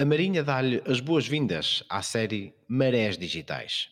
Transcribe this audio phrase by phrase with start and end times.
[0.00, 3.90] A Marinha dá-lhe as boas-vindas à série Marés Digitais.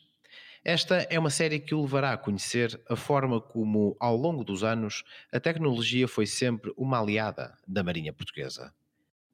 [0.64, 4.64] Esta é uma série que o levará a conhecer a forma como, ao longo dos
[4.64, 8.72] anos, a tecnologia foi sempre uma aliada da Marinha Portuguesa.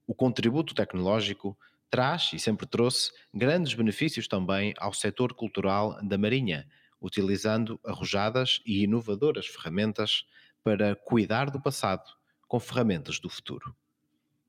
[0.04, 1.56] O contributo tecnológico
[1.88, 6.66] traz e sempre trouxe grandes benefícios também ao setor cultural da Marinha,
[7.00, 10.24] utilizando arrojadas e inovadoras ferramentas
[10.64, 12.02] para cuidar do passado
[12.48, 13.76] com ferramentas do futuro.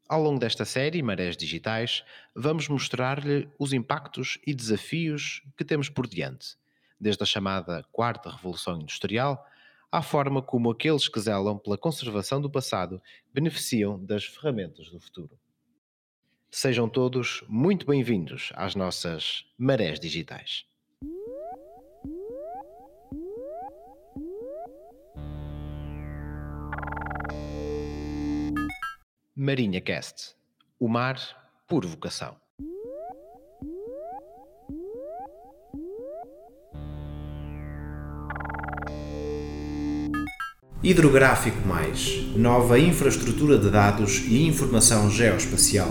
[0.08, 2.04] Ao longo desta série, Marés Digitais,
[2.36, 6.58] vamos mostrar-lhe os impactos e desafios que temos por diante,
[7.00, 9.44] desde a chamada Quarta Revolução Industrial
[9.91, 13.02] à forma como aqueles que zelam pela conservação do passado
[13.34, 15.40] beneficiam das ferramentas do futuro.
[16.52, 20.67] Sejam todos muito bem-vindos às nossas Marés Digitais.
[29.38, 30.33] Marinha Cast.
[30.80, 31.19] O mar
[31.67, 32.38] por vocação.
[40.81, 45.89] Hidrográfico Mais nova infraestrutura de dados e informação geoespacial.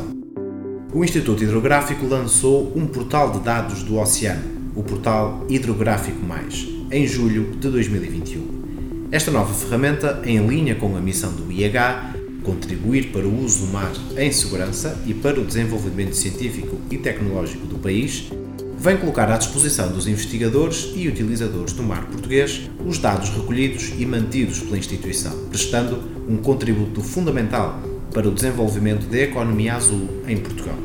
[0.95, 7.07] O Instituto Hidrográfico lançou um portal de dados do oceano, o portal Hidrográfico Mais, em
[7.07, 9.09] julho de 2021.
[9.13, 12.14] Esta nova ferramenta, em linha com a missão do IH,
[12.45, 17.67] contribuir para o uso do mar em segurança e para o desenvolvimento científico e tecnológico
[17.67, 18.31] do país,
[18.79, 24.05] vem colocar à disposição dos investigadores e utilizadores do mar português os dados recolhidos e
[24.05, 27.81] mantidos pela instituição, prestando um contributo fundamental
[28.13, 30.77] para o desenvolvimento da economia azul em Portugal.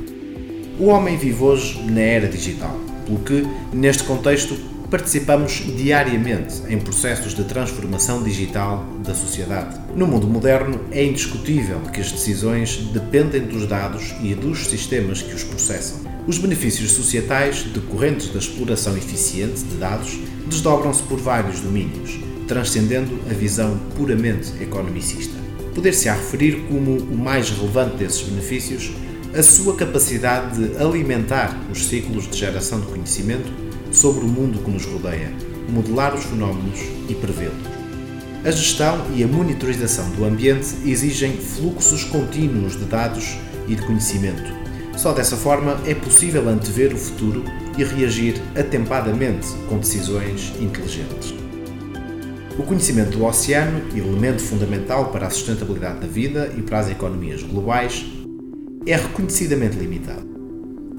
[0.79, 4.57] O homem vive hoje na era digital, pelo que, neste contexto,
[4.89, 9.79] participamos diariamente em processos de transformação digital da sociedade.
[9.95, 15.35] No mundo moderno, é indiscutível que as decisões dependem dos dados e dos sistemas que
[15.35, 15.99] os processam.
[16.25, 23.33] Os benefícios societais decorrentes da exploração eficiente de dados desdobram-se por vários domínios, transcendendo a
[23.33, 25.35] visão puramente economicista.
[25.75, 28.91] Poder-se-á referir como o mais relevante desses benefícios
[29.38, 34.72] a sua capacidade de alimentar os ciclos de geração de conhecimento sobre o mundo que
[34.72, 35.31] nos rodeia,
[35.69, 37.79] modelar os fenómenos e prevê-los.
[38.44, 44.57] A gestão e a monitorização do ambiente exigem fluxos contínuos de dados e de conhecimento.
[44.97, 47.44] Só dessa forma é possível antever o futuro
[47.78, 51.33] e reagir atempadamente com decisões inteligentes.
[52.57, 57.44] O conhecimento do oceano, elemento fundamental para a sustentabilidade da vida e para as economias
[57.44, 58.05] globais,
[58.85, 60.38] é reconhecidamente limitado.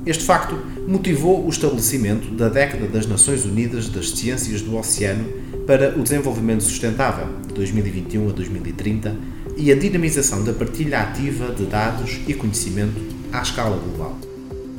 [0.06, 5.26] Este facto motivou o estabelecimento da década das Nações Unidas das Ciências do Oceano
[5.66, 9.14] para o Desenvolvimento Sustentável, de 2021 a 2030,
[9.58, 12.98] e a dinamização da partilha ativa de dados e conhecimento
[13.30, 14.18] à escala global.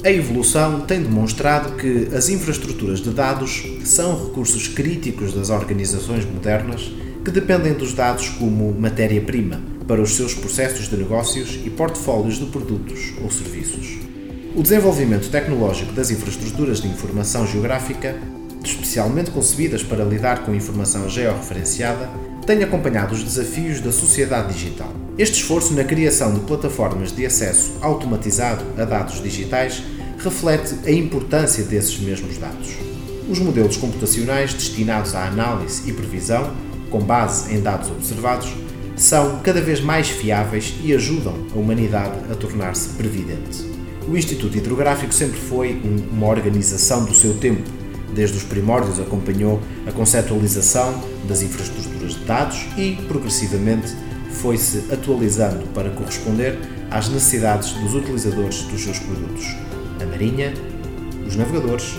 [0.04, 6.92] A evolução tem demonstrado que as infraestruturas de dados são recursos críticos das organizações modernas
[7.24, 12.48] que dependem dos dados como matéria-prima para os seus processos de negócios e portfólios de
[12.48, 14.11] produtos ou serviços.
[14.54, 18.18] O desenvolvimento tecnológico das infraestruturas de informação geográfica,
[18.62, 22.10] especialmente concebidas para lidar com informação georreferenciada,
[22.46, 24.92] tem acompanhado os desafios da sociedade digital.
[25.18, 29.84] Este esforço na criação de plataformas de acesso automatizado a dados digitais
[30.18, 32.76] reflete a importância desses mesmos dados.
[33.30, 36.54] Os modelos computacionais destinados à análise e previsão,
[36.90, 38.54] com base em dados observados,
[38.98, 43.81] são cada vez mais fiáveis e ajudam a humanidade a tornar-se previdente.
[44.12, 47.64] O Instituto Hidrográfico sempre foi uma organização do seu tempo.
[48.14, 53.96] Desde os primórdios acompanhou a conceptualização das infraestruturas de dados e, progressivamente,
[54.30, 59.56] foi-se atualizando para corresponder às necessidades dos utilizadores dos seus produtos,
[60.02, 60.54] a Marinha,
[61.26, 61.96] os navegadores,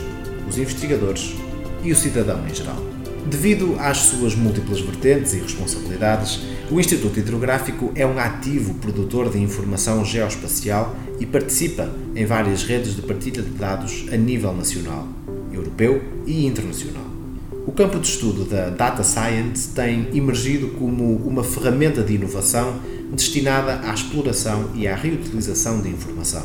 [0.46, 1.34] os investigadores
[1.82, 2.76] e o cidadão em geral.
[3.24, 6.42] Devido às suas múltiplas vertentes e responsabilidades,
[6.72, 12.96] o Instituto Hidrográfico é um ativo produtor de informação geoespacial e participa em várias redes
[12.96, 15.06] de partilha de dados a nível nacional,
[15.52, 17.04] europeu e internacional.
[17.66, 22.80] O campo de estudo da Data Science tem emergido como uma ferramenta de inovação
[23.12, 26.42] destinada à exploração e à reutilização de informação.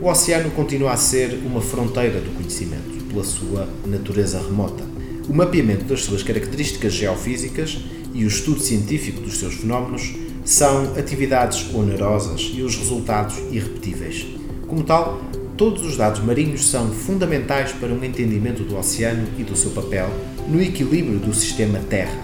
[0.00, 4.84] O oceano continua a ser uma fronteira do conhecimento, pela sua natureza remota.
[5.28, 7.76] O mapeamento das suas características geofísicas
[8.12, 10.14] e o estudo científico dos seus fenómenos
[10.44, 14.26] são atividades onerosas e os resultados irrepetíveis.
[14.66, 15.20] Como tal,
[15.56, 20.08] todos os dados marinhos são fundamentais para um entendimento do oceano e do seu papel
[20.48, 22.18] no equilíbrio do sistema Terra.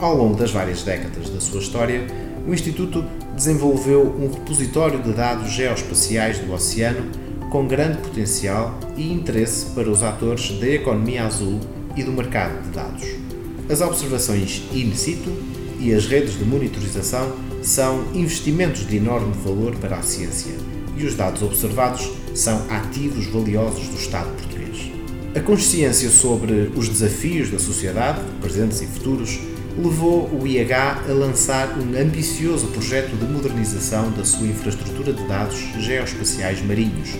[0.00, 2.06] Ao longo das várias décadas da sua história,
[2.46, 3.04] o Instituto
[3.36, 7.10] desenvolveu um repositório de dados geoespaciais do oceano
[7.50, 11.60] com grande potencial e interesse para os atores da economia azul
[11.96, 13.29] e do mercado de dados.
[13.70, 15.30] As observações in situ
[15.78, 20.54] e as redes de monitorização são investimentos de enorme valor para a ciência
[20.96, 24.90] e os dados observados são ativos valiosos do Estado português.
[25.36, 29.38] A consciência sobre os desafios da sociedade, presentes e futuros,
[29.78, 35.60] levou o IH a lançar um ambicioso projeto de modernização da sua infraestrutura de dados
[35.78, 37.10] geoespaciais marinhos,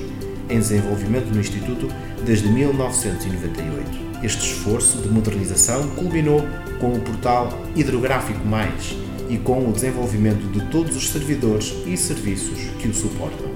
[0.48, 1.88] em desenvolvimento no Instituto
[2.24, 4.09] desde 1998.
[4.22, 6.42] Este esforço de modernização culminou
[6.78, 8.96] com o portal Hidrográfico Mais
[9.28, 13.48] e com o desenvolvimento de todos os servidores e serviços que o suportam.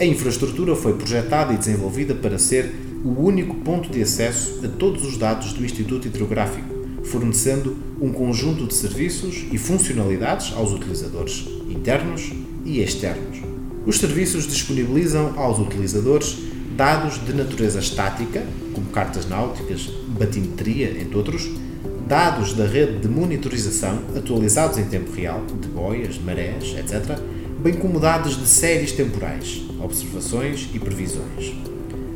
[0.00, 2.72] A infraestrutura foi projetada e desenvolvida para ser
[3.04, 8.66] o único ponto de acesso a todos os dados do Instituto Hidrográfico fornecendo um conjunto
[8.66, 12.32] de serviços e funcionalidades aos utilizadores internos
[12.64, 13.38] e externos.
[13.84, 16.38] Os serviços disponibilizam aos utilizadores
[16.76, 18.42] dados de natureza estática,
[18.74, 19.88] como cartas náuticas,
[20.18, 21.50] batimetria, entre outros,
[22.06, 27.18] dados da rede de monitorização atualizados em tempo real, de boias, marés, etc.,
[27.60, 31.54] bem como dados de séries temporais, observações e previsões.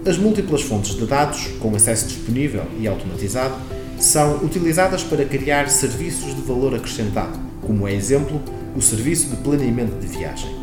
[0.04, 3.54] As múltiplas fontes de dados, com acesso disponível e automatizado,
[3.98, 8.40] são utilizadas para criar serviços de valor acrescentado, como é exemplo
[8.76, 10.55] o serviço de planeamento de viagem.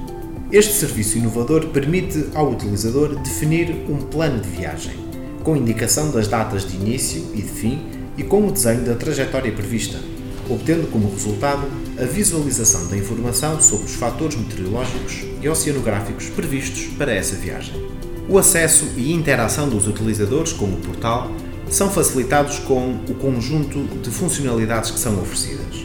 [0.54, 4.94] Este serviço inovador permite ao utilizador definir um plano de viagem,
[5.44, 7.82] com indicação das datas de início e de fim
[8.16, 9.98] e com o desenho da trajetória prevista,
[10.48, 11.64] obtendo como resultado
[12.00, 17.74] a visualização da informação sobre os fatores meteorológicos e oceanográficos previstos para essa viagem.
[18.30, 21.32] O acesso e interação dos utilizadores com o portal
[21.68, 25.84] são facilitados com o conjunto de funcionalidades que são oferecidas.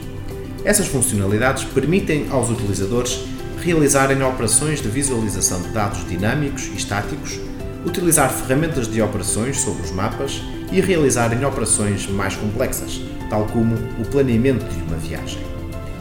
[0.62, 3.24] Essas funcionalidades permitem aos utilizadores
[3.62, 7.38] realizarem operações de visualização de dados dinâmicos e estáticos,
[7.84, 14.04] utilizar ferramentas de operações sobre os mapas e realizarem operações mais complexas, tal como o
[14.10, 15.38] planeamento de uma viagem.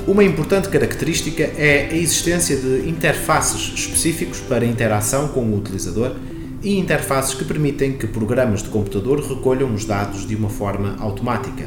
[0.07, 6.15] Uma importante característica é a existência de interfaces específicos para interação com o utilizador
[6.63, 11.65] e interfaces que permitem que programas de computador recolham os dados de uma forma automática.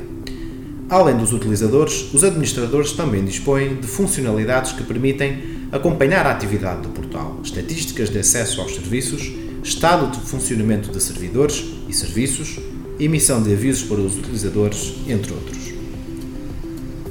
[0.88, 6.88] Além dos utilizadores, os administradores também dispõem de funcionalidades que permitem acompanhar a atividade do
[6.88, 9.32] portal, estatísticas de acesso aos serviços,
[9.62, 12.58] estado de funcionamento de servidores e serviços,
[12.98, 15.72] emissão de avisos para os utilizadores, entre outros.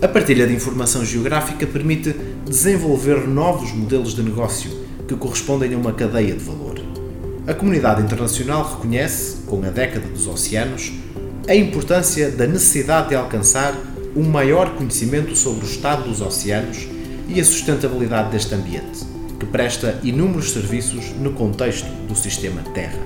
[0.02, 2.14] A partilha de informação geográfica permite
[2.46, 4.72] desenvolver novos modelos de negócio
[5.08, 6.80] que correspondem a uma cadeia de valor.
[7.48, 10.92] A comunidade internacional reconhece, com a década dos oceanos,
[11.48, 13.76] a importância da necessidade de alcançar
[14.16, 16.88] um maior conhecimento sobre o estado dos oceanos
[17.30, 19.06] e a sustentabilidade deste ambiente,
[19.40, 23.00] que presta inúmeros serviços no contexto do sistema Terra.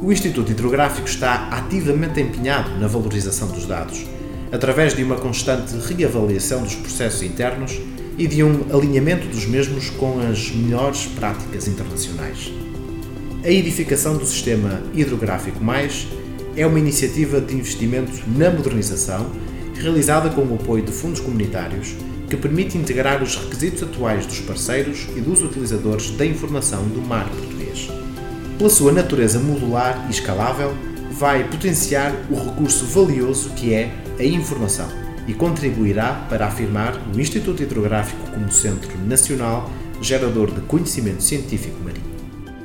[0.00, 4.06] O Instituto Hidrográfico está ativamente empenhado na valorização dos dados,
[4.52, 7.80] através de uma constante reavaliação dos processos internos
[8.18, 12.52] e de um alinhamento dos mesmos com as melhores práticas internacionais.
[13.42, 16.06] A edificação do sistema hidrográfico mais
[16.56, 19.30] é uma iniciativa de investimento na modernização
[19.74, 21.94] realizada com o apoio de fundos comunitários
[22.28, 27.28] que permite integrar os requisitos atuais dos parceiros e dos utilizadores da informação do mar
[27.28, 27.88] português.
[28.56, 30.74] Pela sua natureza modular e escalável,
[31.10, 34.88] vai potenciar o recurso valioso que é a informação
[35.26, 39.70] e contribuirá para afirmar o Instituto Hidrográfico como Centro Nacional
[40.00, 42.08] Gerador de Conhecimento Científico Marinho.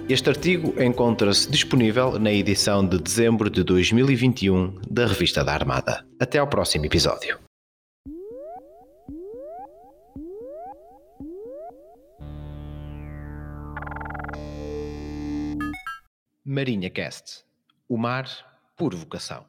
[0.07, 6.05] Este artigo encontra-se disponível na edição de dezembro de 2021 da Revista da Armada.
[6.19, 7.42] Até ao próximo episódio.
[16.45, 17.45] Marinha Cast.
[17.87, 18.27] O mar
[18.75, 19.45] por vocação.